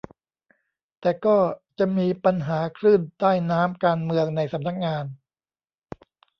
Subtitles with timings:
[1.01, 1.37] แต่ก็
[1.79, 5.05] จะมีปัญหาคลื่นใต้น้ำการเมืองในสำนักงาน